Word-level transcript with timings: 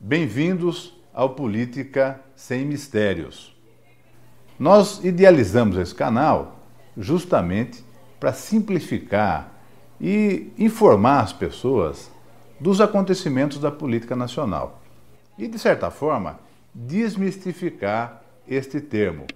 Bem-vindos 0.00 0.96
ao 1.12 1.30
Política 1.30 2.20
Sem 2.36 2.64
Mistérios. 2.64 3.52
Nós 4.56 5.02
idealizamos 5.02 5.76
esse 5.76 5.92
canal 5.92 6.60
justamente 6.96 7.84
para 8.20 8.32
simplificar 8.32 9.52
e 10.00 10.52
informar 10.56 11.22
as 11.22 11.32
pessoas 11.32 12.12
dos 12.60 12.80
acontecimentos 12.80 13.58
da 13.58 13.72
política 13.72 14.14
nacional 14.14 14.80
e, 15.36 15.48
de 15.48 15.58
certa 15.58 15.90
forma, 15.90 16.38
desmistificar 16.72 18.22
este 18.46 18.80
termo. 18.80 19.26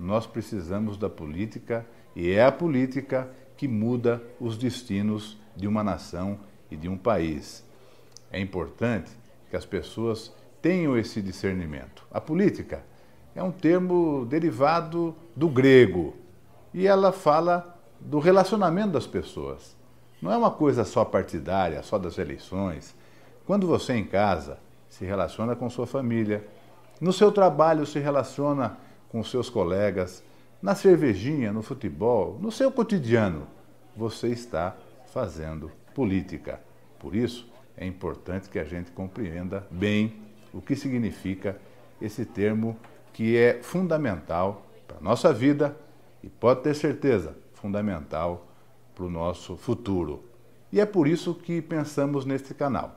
Nós 0.00 0.26
precisamos 0.26 0.96
da 0.96 1.10
política 1.10 1.86
e 2.16 2.30
é 2.30 2.44
a 2.44 2.50
política 2.50 3.30
que 3.56 3.68
muda 3.68 4.22
os 4.40 4.56
destinos 4.56 5.36
de 5.54 5.68
uma 5.68 5.84
nação 5.84 6.38
e 6.70 6.76
de 6.76 6.88
um 6.88 6.96
país. 6.96 7.62
É 8.32 8.40
importante 8.40 9.10
que 9.50 9.56
as 9.56 9.66
pessoas 9.66 10.32
tenham 10.62 10.96
esse 10.96 11.20
discernimento. 11.20 12.06
A 12.10 12.20
política 12.20 12.82
é 13.34 13.42
um 13.42 13.52
termo 13.52 14.24
derivado 14.24 15.14
do 15.36 15.48
grego 15.48 16.16
e 16.72 16.86
ela 16.86 17.12
fala 17.12 17.78
do 18.00 18.18
relacionamento 18.18 18.92
das 18.92 19.06
pessoas. 19.06 19.76
Não 20.22 20.32
é 20.32 20.36
uma 20.36 20.50
coisa 20.50 20.84
só 20.84 21.04
partidária, 21.04 21.82
só 21.82 21.98
das 21.98 22.16
eleições. 22.16 22.94
Quando 23.46 23.66
você 23.66 23.92
em 23.94 24.04
casa 24.04 24.58
se 24.88 25.04
relaciona 25.04 25.54
com 25.54 25.68
sua 25.68 25.86
família, 25.86 26.46
no 27.00 27.12
seu 27.12 27.30
trabalho 27.30 27.84
se 27.84 27.98
relaciona 27.98 28.78
com 29.10 29.22
seus 29.22 29.50
colegas, 29.50 30.22
na 30.62 30.74
cervejinha, 30.74 31.52
no 31.52 31.62
futebol, 31.62 32.38
no 32.40 32.52
seu 32.52 32.70
cotidiano, 32.70 33.46
você 33.96 34.28
está 34.28 34.76
fazendo 35.12 35.70
política. 35.94 36.60
Por 36.98 37.14
isso, 37.14 37.50
é 37.76 37.86
importante 37.86 38.48
que 38.48 38.58
a 38.58 38.64
gente 38.64 38.90
compreenda 38.90 39.66
bem 39.70 40.14
o 40.52 40.60
que 40.60 40.76
significa 40.76 41.58
esse 42.00 42.24
termo 42.24 42.76
que 43.12 43.36
é 43.36 43.62
fundamental 43.62 44.66
para 44.86 44.98
a 44.98 45.00
nossa 45.00 45.32
vida 45.32 45.76
e 46.22 46.28
pode 46.28 46.62
ter 46.62 46.74
certeza, 46.74 47.36
fundamental 47.54 48.46
para 48.94 49.04
o 49.04 49.10
nosso 49.10 49.56
futuro. 49.56 50.24
E 50.72 50.80
é 50.80 50.86
por 50.86 51.08
isso 51.08 51.34
que 51.34 51.60
pensamos 51.60 52.24
neste 52.24 52.54
canal. 52.54 52.96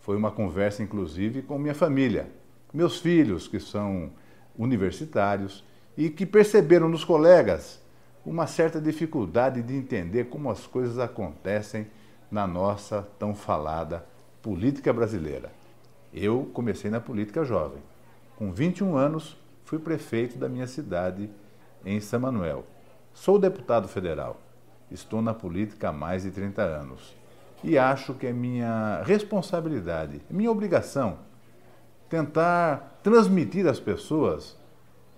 Foi 0.00 0.16
uma 0.16 0.30
conversa, 0.30 0.82
inclusive, 0.82 1.42
com 1.42 1.58
minha 1.58 1.74
família, 1.74 2.30
meus 2.72 2.98
filhos, 2.98 3.46
que 3.48 3.60
são 3.60 4.10
universitários 4.58 5.64
e 5.96 6.10
que 6.10 6.26
perceberam 6.26 6.88
nos 6.88 7.04
colegas 7.04 7.80
uma 8.26 8.46
certa 8.46 8.80
dificuldade 8.80 9.62
de 9.62 9.74
entender 9.74 10.24
como 10.24 10.50
as 10.50 10.66
coisas 10.66 10.98
acontecem 10.98 11.86
na 12.30 12.46
nossa 12.46 13.06
tão 13.18 13.34
falada 13.34 14.04
política 14.42 14.92
brasileira. 14.92 15.50
Eu 16.12 16.50
comecei 16.52 16.90
na 16.90 17.00
política 17.00 17.44
jovem. 17.44 17.82
Com 18.36 18.52
21 18.52 18.96
anos, 18.96 19.36
fui 19.64 19.78
prefeito 19.78 20.38
da 20.38 20.48
minha 20.48 20.66
cidade, 20.66 21.30
em 21.84 22.00
São 22.00 22.20
Manuel. 22.20 22.64
Sou 23.14 23.38
deputado 23.38 23.88
federal. 23.88 24.40
Estou 24.90 25.20
na 25.20 25.34
política 25.34 25.88
há 25.88 25.92
mais 25.92 26.22
de 26.22 26.30
30 26.30 26.62
anos. 26.62 27.16
E 27.62 27.76
acho 27.76 28.14
que 28.14 28.26
é 28.26 28.32
minha 28.32 29.02
responsabilidade, 29.04 30.20
minha 30.30 30.50
obrigação, 30.50 31.18
tentar 32.08 33.00
transmitir 33.02 33.66
às 33.66 33.78
pessoas 33.80 34.56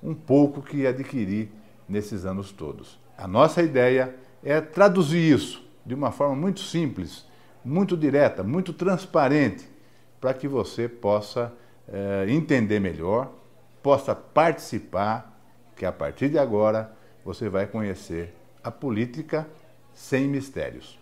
um 0.02 0.14
pouco 0.14 0.62
que 0.62 0.86
adquiri 0.86 1.50
nesses 1.88 2.24
anos 2.24 2.52
todos. 2.52 2.98
A 3.16 3.28
nossa 3.28 3.62
ideia 3.62 4.14
é 4.42 4.60
traduzir 4.60 5.32
isso 5.32 5.62
de 5.84 5.94
uma 5.94 6.10
forma 6.10 6.34
muito 6.34 6.60
simples, 6.60 7.26
muito 7.64 7.96
direta, 7.96 8.42
muito 8.42 8.72
transparente, 8.72 9.68
para 10.20 10.32
que 10.34 10.46
você 10.46 10.88
possa 10.88 11.52
é, 11.88 12.26
entender 12.28 12.80
melhor, 12.80 13.32
possa 13.82 14.14
participar, 14.14 15.38
que 15.76 15.84
a 15.84 15.92
partir 15.92 16.28
de 16.28 16.38
agora 16.38 16.92
você 17.24 17.48
vai 17.48 17.66
conhecer 17.66 18.34
a 18.62 18.70
política 18.70 19.46
sem 19.92 20.28
mistérios. 20.28 20.98